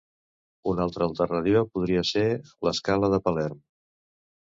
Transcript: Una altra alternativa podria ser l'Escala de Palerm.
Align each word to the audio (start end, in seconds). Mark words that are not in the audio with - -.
Una 0.69 0.85
altra 0.85 1.03
alternativa 1.09 1.61
podria 1.75 2.01
ser 2.13 2.23
l'Escala 2.69 3.11
de 3.15 3.21
Palerm. 3.29 3.61